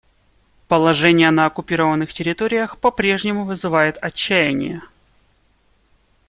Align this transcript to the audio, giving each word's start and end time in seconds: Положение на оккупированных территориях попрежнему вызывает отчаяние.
Положение 0.67 1.29
на 1.29 1.45
оккупированных 1.45 2.11
территориях 2.11 2.75
попрежнему 2.79 3.45
вызывает 3.45 3.99
отчаяние. 4.01 4.81